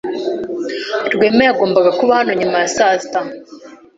Rwema 1.13 1.41
yagombaga 1.47 1.91
kuba 1.99 2.13
hano 2.19 2.31
nyuma 2.39 2.57
ya 2.61 2.69
saa 2.75 2.95
sita. 3.01 3.21